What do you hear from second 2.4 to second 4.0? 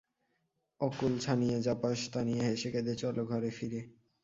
হেসে কেঁদে চলো ঘরে ফিরে।